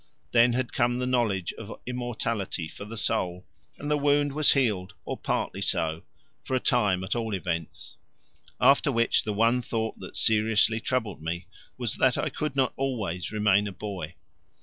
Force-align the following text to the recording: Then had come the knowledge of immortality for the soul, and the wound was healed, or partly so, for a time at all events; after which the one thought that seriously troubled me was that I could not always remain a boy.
Then 0.31 0.53
had 0.53 0.73
come 0.73 0.97
the 0.97 1.05
knowledge 1.05 1.53
of 1.59 1.79
immortality 1.85 2.67
for 2.67 2.85
the 2.85 2.97
soul, 2.97 3.45
and 3.77 3.91
the 3.91 3.99
wound 3.99 4.33
was 4.33 4.53
healed, 4.53 4.95
or 5.05 5.15
partly 5.15 5.61
so, 5.61 6.01
for 6.43 6.55
a 6.55 6.59
time 6.59 7.03
at 7.03 7.15
all 7.15 7.35
events; 7.35 7.97
after 8.59 8.91
which 8.91 9.25
the 9.25 9.31
one 9.31 9.61
thought 9.61 9.99
that 9.99 10.17
seriously 10.17 10.79
troubled 10.79 11.21
me 11.21 11.45
was 11.77 11.97
that 11.97 12.17
I 12.17 12.29
could 12.29 12.55
not 12.55 12.73
always 12.77 13.31
remain 13.31 13.67
a 13.67 13.71
boy. 13.71 14.15